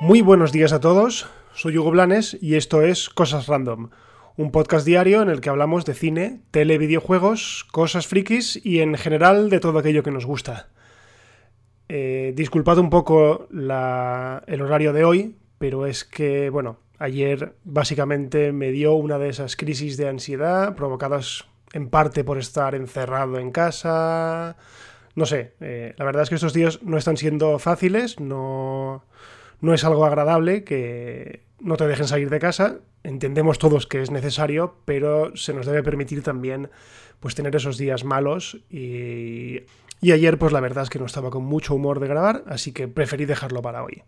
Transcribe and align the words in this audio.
Muy 0.00 0.20
buenos 0.20 0.52
días 0.52 0.74
a 0.74 0.80
todos, 0.80 1.26
soy 1.54 1.78
Hugo 1.78 1.90
Blanes 1.90 2.36
y 2.42 2.56
esto 2.56 2.82
es 2.82 3.08
Cosas 3.08 3.46
Random, 3.46 3.88
un 4.36 4.50
podcast 4.50 4.84
diario 4.84 5.22
en 5.22 5.30
el 5.30 5.40
que 5.40 5.48
hablamos 5.48 5.86
de 5.86 5.94
cine, 5.94 6.42
tele, 6.50 6.76
videojuegos, 6.76 7.64
cosas 7.72 8.06
frikis 8.06 8.60
y 8.62 8.80
en 8.80 8.96
general 8.96 9.48
de 9.48 9.60
todo 9.60 9.78
aquello 9.78 10.02
que 10.02 10.10
nos 10.10 10.26
gusta. 10.26 10.68
Eh, 11.88 12.34
disculpad 12.36 12.76
un 12.76 12.90
poco 12.90 13.48
el 13.50 14.60
horario 14.60 14.92
de 14.92 15.04
hoy, 15.04 15.36
pero 15.58 15.86
es 15.86 16.04
que, 16.04 16.50
bueno, 16.50 16.80
ayer 16.98 17.54
básicamente 17.64 18.52
me 18.52 18.72
dio 18.72 18.94
una 18.96 19.18
de 19.18 19.30
esas 19.30 19.56
crisis 19.56 19.96
de 19.96 20.08
ansiedad 20.08 20.74
provocadas 20.74 21.46
en 21.74 21.90
parte 21.90 22.24
por 22.24 22.38
estar 22.38 22.74
encerrado 22.74 23.38
en 23.38 23.50
casa. 23.50 24.56
No 25.16 25.26
sé, 25.26 25.54
eh, 25.60 25.94
la 25.98 26.04
verdad 26.04 26.22
es 26.22 26.28
que 26.28 26.36
estos 26.36 26.54
días 26.54 26.82
no 26.82 26.96
están 26.96 27.16
siendo 27.16 27.58
fáciles, 27.58 28.20
no 28.20 29.04
no 29.60 29.74
es 29.74 29.84
algo 29.84 30.04
agradable 30.04 30.62
que 30.62 31.42
no 31.58 31.76
te 31.76 31.86
dejen 31.88 32.06
salir 32.06 32.30
de 32.30 32.38
casa. 32.38 32.78
Entendemos 33.02 33.58
todos 33.58 33.86
que 33.86 34.02
es 34.02 34.10
necesario, 34.10 34.76
pero 34.84 35.34
se 35.36 35.52
nos 35.52 35.66
debe 35.66 35.82
permitir 35.82 36.22
también 36.22 36.70
pues 37.18 37.34
tener 37.34 37.54
esos 37.56 37.76
días 37.76 38.04
malos 38.04 38.58
y, 38.70 39.62
y 40.00 40.12
ayer 40.12 40.38
pues 40.38 40.52
la 40.52 40.60
verdad 40.60 40.84
es 40.84 40.90
que 40.90 40.98
no 40.98 41.06
estaba 41.06 41.30
con 41.30 41.44
mucho 41.44 41.74
humor 41.74 41.98
de 41.98 42.08
grabar, 42.08 42.44
así 42.46 42.72
que 42.72 42.86
preferí 42.86 43.24
dejarlo 43.24 43.62
para 43.62 43.82
hoy. 43.82 44.02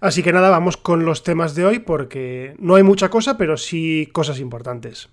Así 0.00 0.22
que 0.22 0.32
nada, 0.32 0.50
vamos 0.50 0.76
con 0.76 1.04
los 1.04 1.22
temas 1.22 1.54
de 1.54 1.66
hoy 1.66 1.78
porque 1.78 2.56
no 2.58 2.74
hay 2.74 2.82
mucha 2.82 3.10
cosa, 3.10 3.36
pero 3.36 3.56
sí 3.56 4.08
cosas 4.12 4.40
importantes. 4.40 5.08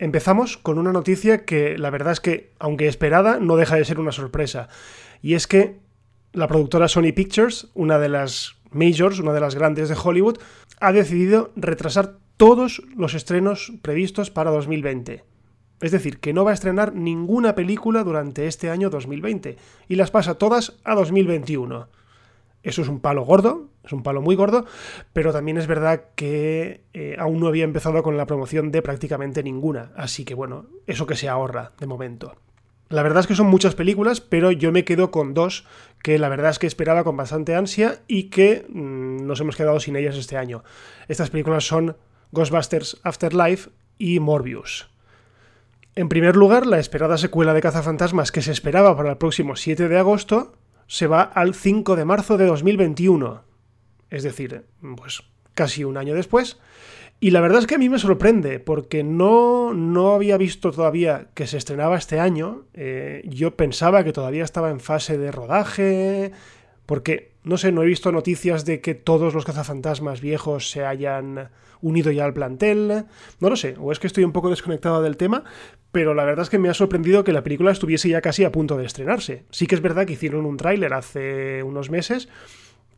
Empezamos 0.00 0.56
con 0.56 0.78
una 0.78 0.92
noticia 0.92 1.44
que 1.44 1.76
la 1.76 1.90
verdad 1.90 2.14
es 2.14 2.20
que, 2.20 2.54
aunque 2.58 2.88
esperada, 2.88 3.38
no 3.38 3.56
deja 3.56 3.76
de 3.76 3.84
ser 3.84 4.00
una 4.00 4.12
sorpresa. 4.12 4.70
Y 5.20 5.34
es 5.34 5.46
que 5.46 5.76
la 6.32 6.48
productora 6.48 6.88
Sony 6.88 7.12
Pictures, 7.14 7.68
una 7.74 7.98
de 7.98 8.08
las 8.08 8.56
majors, 8.70 9.18
una 9.18 9.34
de 9.34 9.40
las 9.40 9.54
grandes 9.54 9.90
de 9.90 9.96
Hollywood, 10.02 10.38
ha 10.80 10.92
decidido 10.92 11.52
retrasar 11.54 12.16
todos 12.38 12.82
los 12.96 13.12
estrenos 13.12 13.74
previstos 13.82 14.30
para 14.30 14.50
2020. 14.50 15.22
Es 15.82 15.92
decir, 15.92 16.18
que 16.18 16.32
no 16.32 16.44
va 16.44 16.52
a 16.52 16.54
estrenar 16.54 16.94
ninguna 16.94 17.54
película 17.54 18.02
durante 18.02 18.46
este 18.46 18.70
año 18.70 18.88
2020 18.88 19.58
y 19.86 19.96
las 19.96 20.10
pasa 20.10 20.36
todas 20.36 20.78
a 20.82 20.94
2021. 20.94 21.88
Eso 22.62 22.82
es 22.82 22.88
un 22.88 23.00
palo 23.00 23.22
gordo, 23.22 23.68
es 23.84 23.92
un 23.92 24.02
palo 24.02 24.20
muy 24.20 24.36
gordo, 24.36 24.66
pero 25.12 25.32
también 25.32 25.56
es 25.56 25.66
verdad 25.66 26.04
que 26.14 26.82
eh, 26.92 27.16
aún 27.18 27.40
no 27.40 27.46
había 27.46 27.64
empezado 27.64 28.02
con 28.02 28.16
la 28.16 28.26
promoción 28.26 28.70
de 28.70 28.82
prácticamente 28.82 29.42
ninguna, 29.42 29.92
así 29.96 30.24
que 30.24 30.34
bueno, 30.34 30.66
eso 30.86 31.06
que 31.06 31.16
se 31.16 31.28
ahorra 31.28 31.72
de 31.78 31.86
momento. 31.86 32.36
La 32.90 33.04
verdad 33.04 33.20
es 33.20 33.28
que 33.28 33.36
son 33.36 33.46
muchas 33.46 33.76
películas, 33.76 34.20
pero 34.20 34.50
yo 34.50 34.72
me 34.72 34.84
quedo 34.84 35.12
con 35.12 35.32
dos 35.32 35.64
que 36.02 36.18
la 36.18 36.28
verdad 36.28 36.50
es 36.50 36.58
que 36.58 36.66
esperaba 36.66 37.04
con 37.04 37.16
bastante 37.16 37.54
ansia 37.54 38.00
y 38.08 38.24
que 38.24 38.66
mm, 38.68 39.24
nos 39.26 39.40
hemos 39.40 39.56
quedado 39.56 39.78
sin 39.78 39.94
ellas 39.94 40.16
este 40.16 40.36
año. 40.36 40.64
Estas 41.06 41.30
películas 41.30 41.64
son 41.64 41.96
Ghostbusters 42.32 43.00
Afterlife 43.04 43.70
y 43.96 44.18
Morbius. 44.18 44.90
En 45.94 46.08
primer 46.08 46.34
lugar, 46.34 46.66
la 46.66 46.80
esperada 46.80 47.16
secuela 47.16 47.54
de 47.54 47.60
Cazafantasmas 47.60 48.32
que 48.32 48.42
se 48.42 48.52
esperaba 48.52 48.96
para 48.96 49.10
el 49.10 49.18
próximo 49.18 49.54
7 49.54 49.88
de 49.88 49.98
agosto 49.98 50.52
se 50.90 51.06
va 51.06 51.22
al 51.22 51.54
5 51.54 51.94
de 51.94 52.04
marzo 52.04 52.36
de 52.36 52.46
2021. 52.46 53.44
Es 54.10 54.24
decir, 54.24 54.64
pues 54.96 55.22
casi 55.54 55.84
un 55.84 55.96
año 55.96 56.16
después. 56.16 56.58
Y 57.20 57.30
la 57.30 57.40
verdad 57.40 57.60
es 57.60 57.68
que 57.68 57.76
a 57.76 57.78
mí 57.78 57.88
me 57.88 58.00
sorprende, 58.00 58.58
porque 58.58 59.04
no, 59.04 59.72
no 59.72 60.14
había 60.14 60.36
visto 60.36 60.72
todavía 60.72 61.28
que 61.34 61.46
se 61.46 61.58
estrenaba 61.58 61.96
este 61.96 62.18
año. 62.18 62.64
Eh, 62.74 63.22
yo 63.24 63.54
pensaba 63.54 64.02
que 64.02 64.12
todavía 64.12 64.42
estaba 64.42 64.70
en 64.70 64.80
fase 64.80 65.16
de 65.16 65.30
rodaje, 65.30 66.32
porque, 66.86 67.29
no 67.44 67.56
sé, 67.56 67.72
no 67.72 67.82
he 67.82 67.86
visto 67.86 68.12
noticias 68.12 68.64
de 68.64 68.80
que 68.80 68.94
todos 68.94 69.34
los 69.34 69.44
cazafantasmas 69.44 70.20
viejos 70.20 70.70
se 70.70 70.84
hayan 70.84 71.50
unido 71.80 72.10
ya 72.10 72.24
al 72.24 72.34
plantel. 72.34 73.06
No 73.40 73.50
lo 73.50 73.56
sé, 73.56 73.76
o 73.78 73.92
es 73.92 73.98
que 73.98 74.06
estoy 74.06 74.24
un 74.24 74.32
poco 74.32 74.50
desconectado 74.50 75.02
del 75.02 75.16
tema, 75.16 75.44
pero 75.92 76.14
la 76.14 76.24
verdad 76.24 76.42
es 76.42 76.50
que 76.50 76.58
me 76.58 76.68
ha 76.68 76.74
sorprendido 76.74 77.24
que 77.24 77.32
la 77.32 77.42
película 77.42 77.72
estuviese 77.72 78.08
ya 78.08 78.20
casi 78.20 78.44
a 78.44 78.52
punto 78.52 78.76
de 78.76 78.86
estrenarse. 78.86 79.44
Sí 79.50 79.66
que 79.66 79.74
es 79.74 79.80
verdad 79.80 80.06
que 80.06 80.12
hicieron 80.12 80.46
un 80.46 80.56
tráiler 80.56 80.92
hace 80.92 81.62
unos 81.62 81.90
meses 81.90 82.28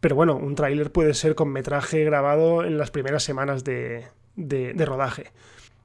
pero 0.02 0.16
bueno, 0.16 0.34
un 0.34 0.56
tráiler 0.56 0.90
puede 0.90 1.14
ser 1.14 1.36
con 1.36 1.50
metraje 1.50 2.02
grabado 2.02 2.64
en 2.64 2.76
las 2.76 2.90
primeras 2.90 3.22
semanas 3.22 3.62
de, 3.62 4.04
rodaje. 4.84 5.30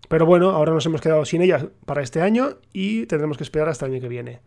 Pero 0.10 0.26
bueno, 0.26 0.50
ahora 0.50 0.74
nos 0.74 0.88
hemos 0.88 1.02
quedado 1.02 1.24
sin 1.24 1.44
ella 1.44 1.70
para 1.86 2.02
este 2.02 2.24
año 2.24 2.58
y 2.74 3.06
tendremos 3.06 3.38
que 3.38 3.44
esperar 3.44 3.70
hasta 3.70 3.86
el 3.86 3.92
año 3.92 4.02
que 4.02 4.08
viene. 4.08 4.40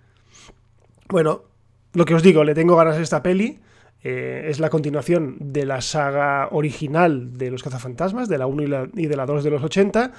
Bueno, 1.09 1.45
lo 1.93 2.05
que 2.05 2.17
os 2.17 2.23
digo, 2.25 2.43
le 2.43 2.57
tengo 2.57 2.75
ganas 2.75 2.97
a 2.97 3.01
esta 3.01 3.23
peli. 3.23 3.61
Eh, 4.03 4.47
es 4.49 4.61
la 4.61 4.71
continuación 4.71 5.37
de 5.41 5.67
la 5.67 5.83
saga 5.83 6.49
original 6.53 7.37
de 7.37 7.51
los 7.51 7.63
cazafantasmas, 7.63 8.29
de 8.29 8.39
la 8.39 8.47
1 8.47 8.89
y, 8.95 9.07
de 9.07 9.17
la 9.17 9.27
2 9.27 9.45
de 9.45 9.51
los 9.51 9.63
80. 9.63 10.13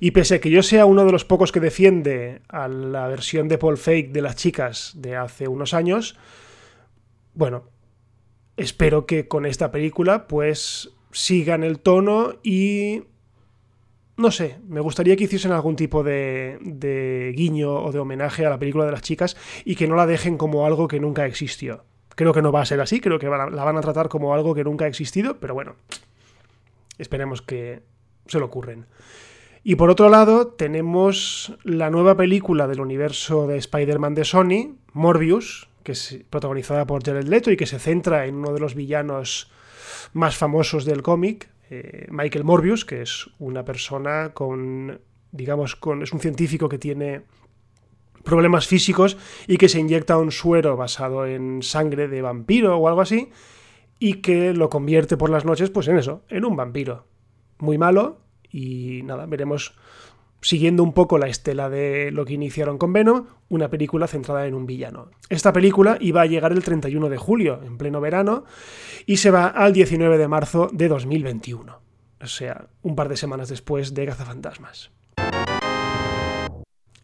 Y 0.00 0.12
pese 0.12 0.36
a 0.36 0.40
que 0.40 0.50
yo 0.50 0.62
sea 0.62 0.86
uno 0.86 1.04
de 1.04 1.12
los 1.12 1.24
pocos 1.24 1.50
que 1.50 1.60
defiende 1.60 2.42
a 2.48 2.68
la 2.68 3.08
versión 3.08 3.48
de 3.48 3.58
Paul 3.58 3.76
Fake 3.76 4.12
de 4.12 4.22
las 4.22 4.36
chicas 4.36 4.92
de 4.96 5.16
hace 5.16 5.48
unos 5.48 5.74
años, 5.74 6.16
bueno, 7.34 7.64
espero 8.56 9.06
que 9.06 9.26
con 9.26 9.46
esta 9.46 9.72
película 9.72 10.28
pues 10.28 10.90
sigan 11.10 11.64
el 11.64 11.80
tono 11.80 12.34
y 12.44 13.02
no 14.16 14.30
sé, 14.30 14.58
me 14.68 14.80
gustaría 14.80 15.16
que 15.16 15.24
hiciesen 15.24 15.50
algún 15.50 15.74
tipo 15.74 16.04
de, 16.04 16.58
de, 16.60 17.32
guiño 17.36 17.74
o 17.74 17.90
de 17.90 17.98
homenaje 17.98 18.46
a 18.46 18.50
la 18.50 18.60
película 18.60 18.84
de 18.84 18.92
las 18.92 19.02
chicas 19.02 19.36
y 19.64 19.74
que 19.74 19.88
no 19.88 19.96
la 19.96 20.06
dejen 20.06 20.38
como 20.38 20.66
algo 20.66 20.86
que 20.86 21.00
nunca 21.00 21.26
existió. 21.26 21.84
Creo 22.14 22.32
que 22.32 22.42
no 22.42 22.52
va 22.52 22.62
a 22.62 22.66
ser 22.66 22.80
así, 22.80 23.00
creo 23.00 23.18
que 23.18 23.26
la 23.26 23.64
van 23.64 23.76
a 23.76 23.80
tratar 23.80 24.08
como 24.08 24.34
algo 24.34 24.54
que 24.54 24.64
nunca 24.64 24.84
ha 24.84 24.88
existido, 24.88 25.38
pero 25.38 25.54
bueno, 25.54 25.76
esperemos 26.98 27.42
que 27.42 27.82
se 28.26 28.38
lo 28.38 28.46
ocurren. 28.46 28.86
Y 29.66 29.76
por 29.76 29.88
otro 29.88 30.10
lado, 30.10 30.48
tenemos 30.48 31.56
la 31.64 31.88
nueva 31.90 32.16
película 32.16 32.66
del 32.66 32.80
universo 32.80 33.46
de 33.46 33.56
Spider-Man 33.56 34.14
de 34.14 34.24
Sony, 34.24 34.76
Morbius, 34.92 35.68
que 35.82 35.92
es 35.92 36.20
protagonizada 36.28 36.86
por 36.86 37.02
Jared 37.02 37.26
Leto 37.26 37.50
y 37.50 37.56
que 37.56 37.66
se 37.66 37.78
centra 37.78 38.26
en 38.26 38.36
uno 38.36 38.52
de 38.52 38.60
los 38.60 38.74
villanos 38.74 39.50
más 40.12 40.36
famosos 40.36 40.84
del 40.84 41.02
cómic, 41.02 41.48
eh, 41.70 42.06
Michael 42.10 42.44
Morbius, 42.44 42.84
que 42.84 43.02
es 43.02 43.30
una 43.38 43.64
persona 43.64 44.32
con, 44.34 45.00
digamos, 45.32 45.76
con, 45.76 46.02
es 46.02 46.12
un 46.12 46.20
científico 46.20 46.68
que 46.68 46.78
tiene 46.78 47.22
problemas 48.24 48.66
físicos 48.66 49.16
y 49.46 49.56
que 49.56 49.68
se 49.68 49.78
inyecta 49.78 50.18
un 50.18 50.32
suero 50.32 50.76
basado 50.76 51.26
en 51.26 51.62
sangre 51.62 52.08
de 52.08 52.22
vampiro 52.22 52.76
o 52.76 52.88
algo 52.88 53.00
así 53.00 53.30
y 53.98 54.14
que 54.14 54.52
lo 54.52 54.68
convierte 54.70 55.16
por 55.16 55.30
las 55.30 55.44
noches, 55.44 55.70
pues 55.70 55.88
en 55.88 55.98
eso, 55.98 56.22
en 56.28 56.44
un 56.44 56.56
vampiro. 56.56 57.06
Muy 57.58 57.78
malo 57.78 58.18
y 58.50 59.02
nada, 59.04 59.26
veremos 59.26 59.76
siguiendo 60.44 60.82
un 60.82 60.92
poco 60.92 61.16
la 61.16 61.26
estela 61.26 61.70
de 61.70 62.10
lo 62.10 62.26
que 62.26 62.34
iniciaron 62.34 62.76
con 62.76 62.92
Venom, 62.92 63.26
una 63.48 63.70
película 63.70 64.06
centrada 64.06 64.46
en 64.46 64.54
un 64.54 64.66
villano. 64.66 65.10
Esta 65.30 65.54
película 65.54 65.96
iba 66.00 66.20
a 66.20 66.26
llegar 66.26 66.52
el 66.52 66.62
31 66.62 67.08
de 67.08 67.16
julio, 67.16 67.60
en 67.64 67.78
pleno 67.78 68.00
verano, 68.02 68.44
y 69.06 69.16
se 69.16 69.30
va 69.30 69.46
al 69.46 69.72
19 69.72 70.18
de 70.18 70.28
marzo 70.28 70.68
de 70.70 70.88
2021. 70.88 71.80
O 72.20 72.26
sea, 72.26 72.68
un 72.82 72.94
par 72.94 73.08
de 73.08 73.16
semanas 73.16 73.48
después 73.48 73.94
de 73.94 74.04
Cazafantasmas. 74.04 74.92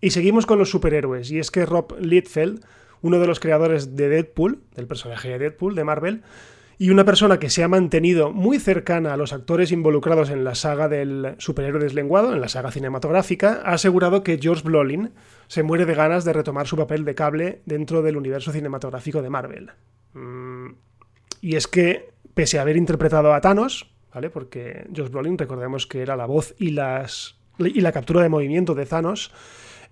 Y 0.01 0.11
seguimos 0.11 0.47
con 0.47 0.59
los 0.59 0.71
superhéroes, 0.71 1.31
y 1.31 1.39
es 1.39 1.51
que 1.51 1.67
Rob 1.67 1.97
Liefeld, 2.01 2.65
uno 3.03 3.19
de 3.19 3.27
los 3.27 3.41
creadores 3.41 3.97
de 3.97 4.09
Deadpool, 4.09 4.63
del 4.75 4.87
personaje 4.87 5.29
de 5.29 5.39
Deadpool 5.39 5.75
de 5.75 5.85
Marvel, 5.85 6.23
y 6.81 6.89
una 6.89 7.05
persona 7.05 7.39
que 7.39 7.51
se 7.51 7.63
ha 7.63 7.69
mantenido 7.69 8.33
muy 8.33 8.59
cercana 8.59 9.13
a 9.13 9.19
los 9.19 9.35
actores 9.35 9.71
involucrados 9.71 10.31
en 10.31 10.45
la 10.45 10.55
saga 10.55 10.89
del 10.89 11.35
superhéroe 11.37 11.83
deslenguado, 11.83 12.33
en 12.33 12.41
la 12.41 12.49
saga 12.49 12.71
cinematográfica, 12.71 13.61
ha 13.67 13.75
asegurado 13.75 14.23
que 14.23 14.39
George 14.41 14.63
Brolin 14.65 15.13
se 15.47 15.63
muere 15.63 15.85
de 15.85 15.95
ganas 15.95 16.25
de 16.25 16.33
retomar 16.33 16.67
su 16.67 16.79
papel 16.79 17.05
de 17.05 17.15
cable 17.15 17.61
dentro 17.67 18.01
del 18.01 18.17
universo 18.17 18.51
cinematográfico 18.51 19.21
de 19.21 19.29
Marvel. 19.29 19.71
Mm, 20.15 20.69
y 21.43 21.57
es 21.57 21.67
que, 21.67 22.15
pese 22.33 22.59
a 22.59 22.63
haber 22.63 22.79
interpretado 22.79 23.35
a 23.35 23.43
Thanos, 23.43 23.95
¿vale? 24.15 24.31
Porque 24.31 24.87
George 24.95 25.13
Brolin, 25.13 25.37
recordemos 25.37 25.87
que 25.87 26.01
era 26.01 26.17
la 26.17 26.25
voz 26.25 26.55
y, 26.59 26.71
las, 26.71 27.40
y 27.67 27.81
la 27.81 27.93
captura 27.93 28.23
de 28.23 28.29
movimiento 28.29 28.75
de 28.75 28.87
Thanos, 28.87 29.33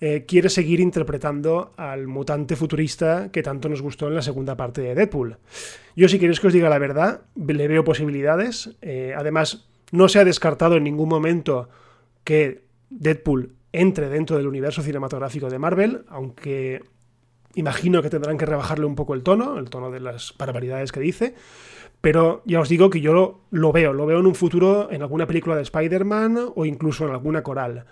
eh, 0.01 0.25
quiere 0.27 0.49
seguir 0.49 0.79
interpretando 0.79 1.73
al 1.77 2.07
mutante 2.07 2.55
futurista 2.55 3.31
que 3.33 3.43
tanto 3.43 3.69
nos 3.69 3.83
gustó 3.83 4.07
en 4.07 4.15
la 4.15 4.23
segunda 4.23 4.57
parte 4.57 4.81
de 4.81 4.95
Deadpool. 4.95 5.39
Yo 5.97 6.09
si 6.09 6.21
queréis 6.21 6.39
que 6.39 6.47
os 6.47 6.53
diga 6.53 6.69
la 6.69 6.79
verdad, 6.79 7.23
le 7.35 7.67
veo 7.67 7.83
posibilidades. 7.83 8.77
Eh, 8.81 9.13
además, 9.17 9.67
no 9.91 10.09
se 10.09 10.21
ha 10.21 10.25
descartado 10.25 10.77
en 10.77 10.85
ningún 10.85 11.09
momento 11.09 11.69
que 12.23 12.63
Deadpool 12.91 13.55
entre 13.73 14.09
dentro 14.09 14.37
del 14.37 14.47
universo 14.47 14.83
cinematográfico 14.83 15.51
de 15.51 15.59
Marvel, 15.59 16.05
aunque 16.09 16.85
imagino 17.55 18.03
que 18.03 18.11
tendrán 18.11 18.39
que 18.39 18.47
rebajarle 18.47 18.87
un 18.87 18.95
poco 18.95 19.15
el 19.15 19.23
tono, 19.23 19.59
el 19.59 19.71
tono 19.71 19.91
de 19.91 20.01
las 20.01 20.35
barbaridades 20.39 20.93
que 20.93 21.01
dice. 21.01 21.35
Pero 22.01 22.43
ya 22.45 22.61
os 22.61 22.69
digo 22.69 22.91
que 22.91 23.01
yo 23.01 23.43
lo, 23.51 23.73
veo, 23.73 23.93
lo 23.93 24.07
veo 24.07 24.21
en 24.21 24.27
un 24.27 24.35
futuro 24.35 24.89
en 24.91 25.03
alguna 25.03 25.27
película 25.27 25.57
de 25.57 25.63
Spider-Man 25.63 26.53
o 26.55 26.65
incluso 26.65 27.05
en 27.07 27.11
alguna 27.11 27.43
coral. 27.43 27.87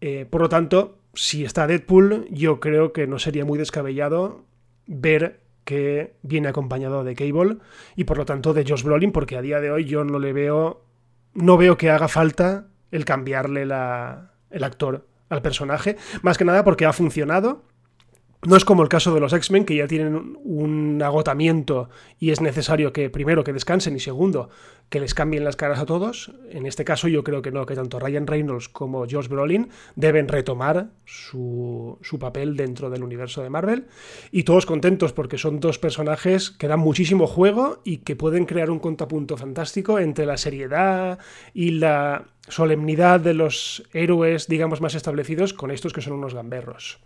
Eh, 0.00 0.26
por 0.28 0.40
lo 0.40 0.48
tanto, 0.48 0.98
si 1.14 1.44
está 1.44 1.66
Deadpool, 1.66 2.26
yo 2.30 2.58
creo 2.58 2.92
que 2.92 3.06
no 3.06 3.20
sería 3.20 3.44
muy 3.44 3.58
descabellado 3.58 4.44
ver 4.86 5.40
que 5.64 6.16
viene 6.22 6.48
acompañado 6.48 7.04
de 7.04 7.14
Cable 7.14 7.58
y 7.94 8.02
por 8.04 8.18
lo 8.18 8.24
tanto 8.24 8.52
de 8.52 8.64
Josh 8.66 8.82
Brolin, 8.82 9.12
porque 9.12 9.36
a 9.36 9.42
día 9.42 9.60
de 9.60 9.70
hoy 9.70 9.84
yo 9.84 10.02
no 10.02 10.18
le 10.18 10.32
veo, 10.32 10.84
no 11.34 11.56
veo 11.56 11.76
que 11.76 11.90
haga 11.90 12.08
falta 12.08 12.66
el 12.90 13.04
cambiarle 13.04 13.62
el 13.62 14.64
actor 14.64 15.06
al 15.28 15.40
personaje, 15.40 15.96
más 16.22 16.36
que 16.36 16.44
nada 16.44 16.64
porque 16.64 16.84
ha 16.84 16.92
funcionado 16.92 17.62
no 18.44 18.56
es 18.56 18.64
como 18.64 18.82
el 18.82 18.88
caso 18.88 19.14
de 19.14 19.20
los 19.20 19.32
X-Men, 19.32 19.64
que 19.64 19.76
ya 19.76 19.86
tienen 19.86 20.36
un 20.42 21.00
agotamiento 21.00 21.88
y 22.18 22.30
es 22.30 22.40
necesario 22.40 22.92
que, 22.92 23.08
primero, 23.08 23.44
que 23.44 23.52
descansen 23.52 23.94
y 23.94 24.00
segundo, 24.00 24.50
que 24.88 24.98
les 24.98 25.14
cambien 25.14 25.44
las 25.44 25.54
caras 25.54 25.78
a 25.78 25.86
todos. 25.86 26.32
En 26.50 26.66
este 26.66 26.84
caso 26.84 27.06
yo 27.06 27.22
creo 27.22 27.40
que 27.40 27.52
no, 27.52 27.66
que 27.66 27.76
tanto 27.76 28.00
Ryan 28.00 28.26
Reynolds 28.26 28.68
como 28.68 29.06
Josh 29.08 29.28
Brolin 29.28 29.68
deben 29.94 30.26
retomar 30.26 30.88
su, 31.04 31.98
su 32.02 32.18
papel 32.18 32.56
dentro 32.56 32.90
del 32.90 33.04
universo 33.04 33.44
de 33.44 33.50
Marvel. 33.50 33.86
Y 34.32 34.42
todos 34.42 34.66
contentos 34.66 35.12
porque 35.12 35.38
son 35.38 35.60
dos 35.60 35.78
personajes 35.78 36.50
que 36.50 36.66
dan 36.66 36.80
muchísimo 36.80 37.28
juego 37.28 37.80
y 37.84 37.98
que 37.98 38.16
pueden 38.16 38.44
crear 38.46 38.70
un 38.70 38.80
contrapunto 38.80 39.36
fantástico 39.36 40.00
entre 40.00 40.26
la 40.26 40.36
seriedad 40.36 41.20
y 41.54 41.70
la 41.70 42.24
solemnidad 42.48 43.20
de 43.20 43.34
los 43.34 43.84
héroes, 43.92 44.48
digamos, 44.48 44.80
más 44.80 44.96
establecidos 44.96 45.54
con 45.54 45.70
estos 45.70 45.92
que 45.92 46.00
son 46.00 46.14
unos 46.14 46.34
gamberros. 46.34 46.98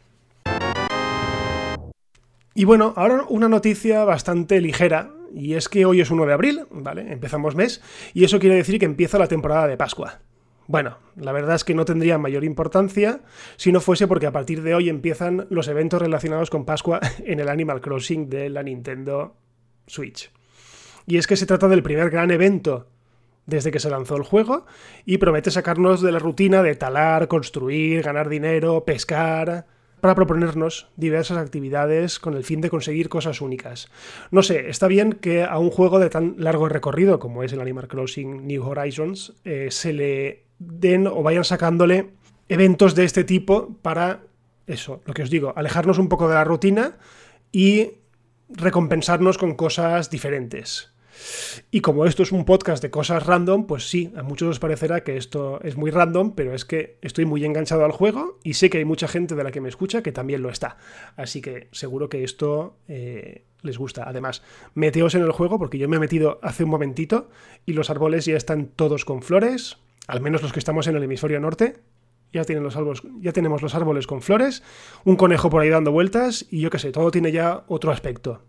Y 2.57 2.65
bueno, 2.65 2.95
ahora 2.97 3.27
una 3.29 3.51
noticia 3.51 4.07
bastante 4.07 4.63
ligera, 4.63 5.13
y 5.35 5.53
es 5.57 5.69
que 5.69 5.85
hoy 5.85 6.01
es 6.01 6.11
1 6.11 6.25
de 6.25 6.33
abril, 6.33 6.67
¿vale? 6.71 7.13
Empezamos 7.13 7.55
mes, 7.55 7.83
y 8.15 8.25
eso 8.25 8.39
quiere 8.39 8.57
decir 8.57 8.79
que 8.79 8.87
empieza 8.87 9.19
la 9.19 9.29
temporada 9.29 9.67
de 9.67 9.77
Pascua. 9.77 10.21
Bueno, 10.67 10.97
la 11.17 11.33
verdad 11.33 11.57
es 11.57 11.65
que 11.65 11.75
no 11.75 11.85
tendría 11.85 12.17
mayor 12.17 12.45
importancia 12.45 13.21
si 13.57 13.73
no 13.73 13.83
fuese 13.83 14.09
porque 14.09 14.25
a 14.25 14.33
partir 14.33 14.63
de 14.63 14.75
hoy 14.75 14.89
empiezan 14.89 15.47
los 15.51 15.69
eventos 15.69 16.01
relacionados 16.01 16.49
con 16.49 16.65
Pascua 16.65 17.01
en 17.27 17.41
el 17.41 17.51
Animal 17.51 17.83
Crossing 17.83 18.31
de 18.31 18.49
la 18.49 18.63
Nintendo 18.63 19.37
Switch. 19.87 20.33
Y 21.07 21.19
es 21.19 21.27
que 21.27 21.37
se 21.37 21.45
trata 21.45 21.69
del 21.69 21.83
primer 21.83 22.09
gran 22.09 22.31
evento 22.31 22.89
desde 23.45 23.71
que 23.71 23.81
se 23.81 23.91
lanzó 23.91 24.17
el 24.17 24.23
juego 24.23 24.65
y 25.05 25.19
promete 25.19 25.51
sacarnos 25.51 26.01
de 26.01 26.11
la 26.11 26.21
rutina 26.21 26.63
de 26.63 26.75
talar, 26.75 27.29
construir, 27.29 28.03
ganar 28.03 28.31
dinero, 28.31 28.87
pescar, 28.87 29.67
para 30.01 30.15
proponernos 30.15 30.89
diversas 30.97 31.39
actividades 31.39 32.19
con 32.19 32.35
el 32.35 32.45
fin 32.45 32.61
de 32.61 32.71
conseguir 32.71 33.09
cosas 33.09 33.41
únicas. 33.41 33.89
No 34.31 34.43
sé, 34.43 34.69
está 34.69 34.89
bien 34.89 35.13
que 35.13 35.45
a 35.45 35.59
un 35.59 35.71
juego 35.71 35.99
de 35.99 36.11
tan 36.11 36.37
largo 36.39 36.69
recorrido 36.69 37.19
como 37.19 37.43
es 37.43 37.53
el 37.53 37.61
Animal 37.61 37.89
Crossing 37.89 38.47
New 38.47 38.63
Horizons 38.63 39.35
eh, 39.45 39.69
se 39.71 39.93
le 39.93 40.45
den 40.59 41.07
o 41.07 41.23
vayan 41.23 41.45
sacándole 41.45 42.11
eventos 42.49 42.95
de 42.95 43.05
este 43.05 43.25
tipo 43.25 43.77
para 43.83 44.21
eso, 44.67 45.03
lo 45.05 45.15
que 45.15 45.23
os 45.23 45.31
digo, 45.31 45.53
alejarnos 45.57 45.99
un 45.99 46.09
poco 46.09 46.29
de 46.29 46.35
la 46.35 46.45
rutina 46.45 46.97
y 47.53 47.93
recompensarnos 48.49 49.39
con 49.39 49.55
cosas 49.55 50.11
diferentes. 50.11 50.93
Y 51.71 51.81
como 51.81 52.07
esto 52.07 52.23
es 52.23 52.33
un 52.33 52.45
podcast 52.45 52.83
de 52.83 52.91
cosas 52.91 53.25
random, 53.27 53.67
pues 53.67 53.89
sí, 53.89 54.13
a 54.17 54.23
muchos 54.23 54.49
os 54.49 54.59
parecerá 54.59 55.03
que 55.03 55.17
esto 55.17 55.61
es 55.63 55.77
muy 55.77 55.91
random, 55.91 56.35
pero 56.35 56.55
es 56.55 56.65
que 56.65 56.99
estoy 57.03 57.25
muy 57.25 57.45
enganchado 57.45 57.85
al 57.85 57.93
juego 57.93 58.39
y 58.43 58.55
sé 58.55 58.71
que 58.71 58.79
hay 58.79 58.85
mucha 58.85 59.09
gente 59.09 59.35
de 59.35 59.45
la 59.45 59.51
que 59.51 59.61
me 59.61 59.69
escucha 59.69 60.03
que 60.03 60.13
también 60.13 60.43
lo 60.43 60.51
está. 60.51 60.77
Así 61.17 61.41
que 61.41 61.69
seguro 61.73 62.09
que 62.09 62.25
esto 62.25 62.77
eh, 62.89 63.45
les 63.63 63.79
gusta. 63.79 64.05
Además, 64.09 64.43
meteos 64.75 65.15
en 65.15 65.23
el 65.23 65.33
juego 65.33 65.59
porque 65.59 65.79
yo 65.79 65.89
me 65.89 65.97
he 65.97 66.01
metido 66.01 66.39
hace 66.43 66.65
un 66.65 66.71
momentito 66.71 67.29
y 67.65 67.73
los 67.73 67.91
árboles 67.91 68.25
ya 68.25 68.37
están 68.37 68.67
todos 68.67 69.05
con 69.05 69.23
flores, 69.23 69.79
al 70.07 70.21
menos 70.21 70.43
los 70.43 70.53
que 70.53 70.59
estamos 70.59 70.87
en 70.87 70.97
el 70.97 71.03
hemisferio 71.03 71.41
norte. 71.41 71.77
Ya, 72.33 72.45
tienen 72.45 72.65
los 72.65 72.77
árboles, 72.77 73.03
ya 73.21 73.33
tenemos 73.33 73.63
los 73.63 73.75
árboles 73.75 74.07
con 74.07 74.21
flores, 74.21 74.63
un 75.05 75.17
conejo 75.17 75.49
por 75.49 75.63
ahí 75.63 75.71
dando 75.71 75.93
vueltas 75.93 76.45
y 76.51 76.61
yo 76.61 76.71
qué 76.71 76.79
sé, 76.79 76.93
todo 76.93 77.11
tiene 77.11 77.33
ya 77.33 77.65
otro 77.69 77.93
aspecto. 77.93 78.43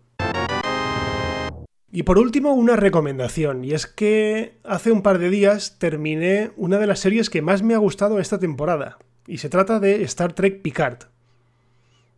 Y 1.90 2.02
por 2.02 2.18
último, 2.18 2.52
una 2.52 2.76
recomendación, 2.76 3.64
y 3.64 3.72
es 3.72 3.86
que 3.86 4.58
hace 4.62 4.92
un 4.92 5.02
par 5.02 5.18
de 5.18 5.30
días 5.30 5.78
terminé 5.78 6.50
una 6.56 6.78
de 6.78 6.86
las 6.86 7.00
series 7.00 7.30
que 7.30 7.40
más 7.40 7.62
me 7.62 7.74
ha 7.74 7.78
gustado 7.78 8.18
esta 8.18 8.38
temporada, 8.38 8.98
y 9.26 9.38
se 9.38 9.48
trata 9.48 9.80
de 9.80 10.02
Star 10.02 10.34
Trek 10.34 10.60
Picard. 10.60 11.04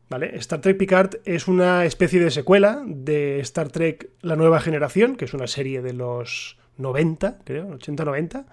¿Vale? 0.09 0.37
Star 0.39 0.61
Trek 0.61 0.77
Picard 0.77 1.21
es 1.25 1.47
una 1.47 1.85
especie 1.85 2.19
de 2.19 2.33
secuela 2.33 2.83
de 2.85 3.39
Star 3.41 3.69
Trek 3.69 4.11
La 4.23 4.35
Nueva 4.35 4.59
Generación, 4.59 5.15
que 5.15 5.27
es 5.27 5.35
una 5.35 5.47
serie 5.47 5.83
de 5.83 5.93
los 5.93 6.59
90, 6.77 7.39
creo, 7.45 7.69
80-90, 7.79 8.47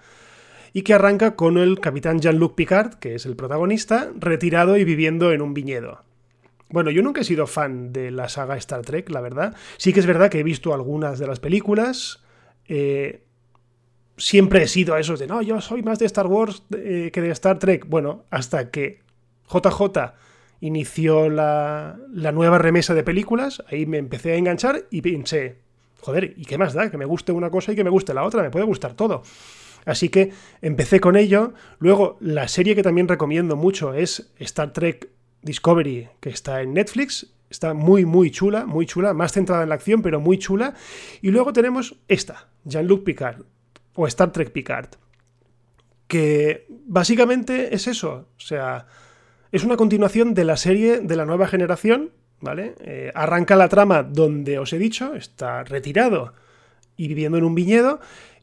y 0.72 0.82
que 0.82 0.94
arranca 0.94 1.34
con 1.34 1.58
el 1.58 1.80
capitán 1.80 2.20
Jean-Luc 2.20 2.54
Picard, 2.54 2.94
que 2.94 3.16
es 3.16 3.26
el 3.26 3.34
protagonista, 3.34 4.12
retirado 4.14 4.76
y 4.76 4.84
viviendo 4.84 5.32
en 5.32 5.42
un 5.42 5.52
viñedo. 5.52 6.04
Bueno, 6.70 6.90
yo 6.90 7.02
nunca 7.02 7.22
he 7.22 7.24
sido 7.24 7.46
fan 7.46 7.92
de 7.92 8.10
la 8.10 8.28
saga 8.28 8.56
Star 8.56 8.82
Trek, 8.82 9.08
la 9.10 9.20
verdad. 9.20 9.56
Sí 9.78 9.92
que 9.92 10.00
es 10.00 10.06
verdad 10.06 10.30
que 10.30 10.40
he 10.40 10.42
visto 10.42 10.74
algunas 10.74 11.18
de 11.18 11.26
las 11.26 11.40
películas. 11.40 12.22
Eh, 12.66 13.24
siempre 14.18 14.62
he 14.62 14.68
sido 14.68 14.94
a 14.94 15.00
esos 15.00 15.18
de, 15.18 15.26
no, 15.26 15.40
yo 15.40 15.60
soy 15.60 15.82
más 15.82 15.98
de 15.98 16.06
Star 16.06 16.26
Wars 16.26 16.62
eh, 16.76 17.10
que 17.12 17.22
de 17.22 17.30
Star 17.30 17.58
Trek. 17.58 17.86
Bueno, 17.88 18.24
hasta 18.30 18.70
que 18.70 19.00
JJ 19.50 20.12
inició 20.60 21.30
la, 21.30 21.98
la 22.12 22.32
nueva 22.32 22.58
remesa 22.58 22.92
de 22.92 23.04
películas, 23.04 23.62
ahí 23.68 23.86
me 23.86 23.98
empecé 23.98 24.32
a 24.32 24.36
enganchar 24.36 24.86
y 24.90 25.00
pensé, 25.00 25.58
joder, 26.00 26.34
¿y 26.36 26.44
qué 26.44 26.58
más 26.58 26.74
da? 26.74 26.90
Que 26.90 26.98
me 26.98 27.04
guste 27.04 27.32
una 27.32 27.50
cosa 27.50 27.72
y 27.72 27.76
que 27.76 27.84
me 27.84 27.90
guste 27.90 28.12
la 28.12 28.24
otra, 28.24 28.42
me 28.42 28.50
puede 28.50 28.66
gustar 28.66 28.94
todo. 28.94 29.22
Así 29.86 30.10
que 30.10 30.32
empecé 30.60 31.00
con 31.00 31.16
ello. 31.16 31.54
Luego, 31.78 32.18
la 32.20 32.48
serie 32.48 32.74
que 32.74 32.82
también 32.82 33.08
recomiendo 33.08 33.56
mucho 33.56 33.94
es 33.94 34.32
Star 34.38 34.72
Trek 34.72 35.08
Discovery, 35.48 36.08
que 36.20 36.28
está 36.28 36.62
en 36.62 36.74
Netflix. 36.74 37.26
Está 37.50 37.72
muy, 37.72 38.04
muy 38.04 38.30
chula, 38.30 38.66
muy 38.66 38.84
chula, 38.84 39.14
más 39.14 39.32
centrada 39.32 39.62
en 39.62 39.70
la 39.70 39.74
acción, 39.74 40.02
pero 40.02 40.20
muy 40.20 40.38
chula. 40.38 40.74
Y 41.22 41.30
luego 41.30 41.52
tenemos 41.52 41.96
esta, 42.06 42.48
Jean-Luc 42.64 43.04
Picard, 43.04 43.42
o 43.94 44.06
Star 44.06 44.30
Trek 44.30 44.52
Picard, 44.52 44.90
que 46.06 46.66
básicamente 46.86 47.74
es 47.74 47.86
eso. 47.88 48.28
O 48.36 48.40
sea, 48.40 48.86
es 49.50 49.64
una 49.64 49.78
continuación 49.78 50.34
de 50.34 50.44
la 50.44 50.58
serie 50.58 51.00
de 51.00 51.16
la 51.16 51.24
nueva 51.24 51.48
generación, 51.48 52.10
¿vale? 52.40 52.74
Eh, 52.80 53.10
arranca 53.14 53.56
la 53.56 53.68
trama 53.68 54.02
donde 54.02 54.58
os 54.58 54.72
he 54.74 54.78
dicho, 54.78 55.14
está 55.14 55.64
retirado 55.64 56.34
y 56.98 57.08
viviendo 57.08 57.38
en 57.38 57.44
un 57.44 57.54
viñedo, 57.54 58.00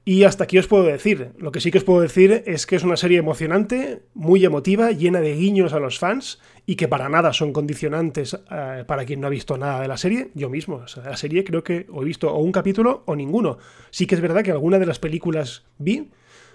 y 0.07 0.23
hasta 0.23 0.43
aquí 0.43 0.59
os 0.59 0.67
puedo 0.67 0.83
decir. 0.83 1.31
Lo 1.39 1.51
que 1.51 1.59
sí 1.59 1.71
que 1.71 1.79
os 1.79 1.83
puedo 1.83 1.99
decir 1.99 2.43
es 2.45 2.67
que 2.67 2.75
es 2.75 2.83
una 2.83 2.95
serie 2.95 3.17
emocionante, 3.17 4.03
muy 4.13 4.45
emotiva, 4.45 4.91
llena 4.91 5.19
de 5.19 5.33
guiños 5.33 5.73
a 5.73 5.79
los 5.79 5.97
fans 5.97 6.39
y 6.67 6.75
que 6.75 6.87
para 6.87 7.09
nada 7.09 7.33
son 7.33 7.51
condicionantes 7.51 8.39
eh, 8.51 8.83
para 8.85 9.03
quien 9.03 9.19
no 9.19 9.27
ha 9.27 9.31
visto 9.31 9.57
nada 9.57 9.81
de 9.81 9.87
la 9.87 9.97
serie. 9.97 10.29
Yo 10.35 10.47
mismo, 10.47 10.75
o 10.75 10.87
sea, 10.87 11.03
la 11.03 11.17
serie 11.17 11.43
creo 11.43 11.63
que 11.63 11.87
he 11.91 12.03
visto 12.03 12.31
o 12.31 12.39
un 12.39 12.51
capítulo 12.51 13.01
o 13.07 13.15
ninguno. 13.15 13.57
Sí 13.89 14.05
que 14.05 14.13
es 14.13 14.21
verdad 14.21 14.43
que 14.43 14.51
alguna 14.51 14.77
de 14.77 14.85
las 14.85 14.99
películas 14.99 15.65
vi, 15.79 16.11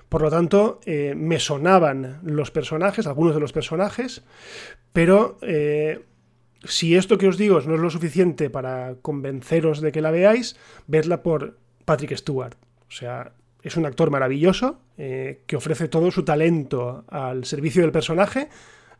por 0.08 0.22
lo 0.22 0.30
tanto 0.30 0.78
eh, 0.86 1.14
me 1.16 1.40
sonaban 1.40 2.20
los 2.22 2.52
personajes, 2.52 3.08
algunos 3.08 3.34
de 3.34 3.40
los 3.40 3.52
personajes, 3.52 4.22
pero 4.92 5.38
eh, 5.42 6.04
si 6.62 6.94
esto 6.94 7.18
que 7.18 7.26
os 7.26 7.36
digo 7.36 7.60
no 7.62 7.74
es 7.74 7.80
lo 7.80 7.90
suficiente 7.90 8.48
para 8.48 8.94
convenceros 9.02 9.80
de 9.80 9.90
que 9.90 10.00
la 10.00 10.12
veáis, 10.12 10.56
vedla 10.86 11.24
por 11.24 11.58
Patrick 11.84 12.16
Stewart. 12.16 12.54
O 12.88 12.92
sea, 12.92 13.32
es 13.62 13.76
un 13.76 13.86
actor 13.86 14.10
maravilloso 14.10 14.80
eh, 14.96 15.42
que 15.46 15.56
ofrece 15.56 15.88
todo 15.88 16.10
su 16.10 16.24
talento 16.24 17.04
al 17.08 17.44
servicio 17.44 17.82
del 17.82 17.92
personaje. 17.92 18.48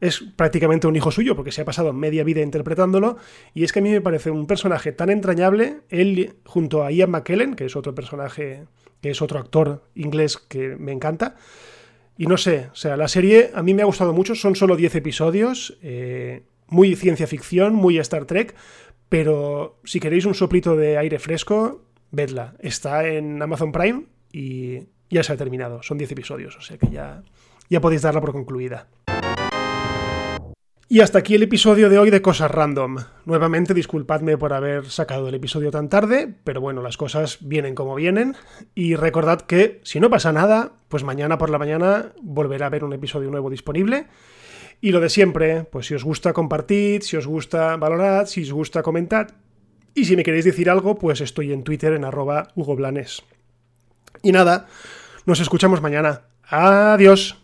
Es 0.01 0.25
prácticamente 0.37 0.87
un 0.87 0.97
hijo 0.97 1.11
suyo 1.11 1.37
porque 1.37 1.53
se 1.53 1.61
ha 1.61 1.65
pasado 1.65 1.93
media 1.93 2.25
vida 2.25 2.41
interpretándolo. 2.41 3.17
Y 3.55 3.65
es 3.65 3.73
que 3.73 3.81
a 3.81 3.83
mí 3.83 3.91
me 3.91 4.01
parece 4.01 4.31
un 4.31 4.47
personaje 4.47 4.93
tan 4.93 5.11
entrañable. 5.11 5.81
Él, 5.91 6.37
junto 6.45 6.85
a 6.85 6.91
Ian 6.91 7.11
McKellen, 7.11 7.55
que 7.55 7.67
es 7.67 7.77
otro 7.77 7.95
personaje, 7.95 8.65
que 9.03 9.11
es 9.11 9.21
otro 9.21 9.39
actor 9.39 9.85
inglés 9.95 10.39
que 10.39 10.77
me 10.77 10.93
encanta. 10.93 11.37
Y 12.17 12.27
no 12.27 12.37
sé, 12.37 12.69
o 12.73 12.75
sea, 12.75 12.97
la 12.97 13.09
serie 13.09 13.51
a 13.55 13.63
mí 13.63 13.75
me 13.75 13.83
ha 13.83 13.87
gustado 13.87 14.13
mucho. 14.13 14.35
Son 14.35 14.57
solo 14.57 14.77
10 14.77 14.97
episodios. 14.97 15.79
Eh, 15.83 16.45
muy 16.69 16.95
ciencia 16.97 17.27
ficción, 17.27 17.75
muy 17.75 17.99
Star 17.99 18.25
Trek. 18.25 18.55
Pero 19.11 19.81
si 19.85 20.01
queréis 20.01 20.25
un 20.25 20.35
soplito 20.35 20.77
de 20.77 20.97
aire 20.97 21.19
fresco, 21.19 21.83
vedla. 22.11 22.55
Está 22.61 23.07
en 23.07 23.43
Amazon 23.43 23.73
Prime 23.73 24.05
y 24.33 24.81
ya 25.11 25.23
se 25.23 25.33
ha 25.33 25.37
terminado. 25.37 25.83
Son 25.83 25.99
10 25.99 26.13
episodios, 26.13 26.57
o 26.57 26.61
sea 26.61 26.79
que 26.79 26.89
ya, 26.91 27.23
ya 27.69 27.81
podéis 27.81 28.03
darla 28.03 28.21
por 28.21 28.33
concluida. 28.33 28.89
Y 30.93 30.99
hasta 31.03 31.21
aquí 31.21 31.37
el 31.37 31.45
episodio 31.45 31.89
de 31.89 32.01
hoy 32.01 32.11
de 32.11 32.21
Cosas 32.21 32.51
Random. 32.51 32.97
Nuevamente 33.25 33.75
disculpadme 33.75 34.37
por 34.37 34.53
haber 34.53 34.87
sacado 34.87 35.29
el 35.29 35.37
episodio 35.37 35.71
tan 35.71 35.89
tarde, 35.89 36.35
pero 36.43 36.61
bueno, 36.61 36.83
las 36.83 36.97
cosas 36.97 37.39
vienen 37.43 37.77
como 37.77 37.95
vienen. 37.95 38.35
Y 38.75 38.97
recordad 38.97 39.43
que 39.43 39.81
si 39.85 40.01
no 40.01 40.11
pasa 40.11 40.33
nada, 40.33 40.73
pues 40.89 41.05
mañana 41.05 41.39
por 41.39 41.49
la 41.49 41.61
mañana 41.61 42.13
volverá 42.21 42.67
a 42.67 42.71
haber 42.71 42.83
un 42.83 42.93
episodio 42.93 43.31
nuevo 43.31 43.51
disponible. 43.51 44.09
Y 44.81 44.91
lo 44.91 44.99
de 44.99 45.11
siempre, 45.11 45.63
pues 45.63 45.87
si 45.87 45.95
os 45.95 46.03
gusta 46.03 46.33
compartid, 46.33 47.03
si 47.03 47.17
os 47.17 47.29
gusta 47.29 47.77
valorad, 47.77 48.27
si 48.27 48.43
os 48.43 48.53
gusta 48.53 48.83
comentad. 48.83 49.29
Y 49.95 50.07
si 50.07 50.17
me 50.17 50.25
queréis 50.25 50.45
decir 50.45 50.69
algo, 50.71 50.97
pues 50.97 51.21
estoy 51.21 51.53
en 51.53 51.63
Twitter 51.63 51.93
en 51.93 52.05
arroba 52.05 52.49
Hugo 52.57 52.75
Blanes. 52.75 53.23
Y 54.23 54.33
nada, 54.33 54.67
nos 55.27 55.41
escuchamos 55.41 55.81
mañana. 55.81 56.23
Adiós. 56.49 57.37